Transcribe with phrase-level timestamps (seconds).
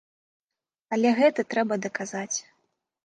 [0.97, 2.37] Але гэта трэба даказаць.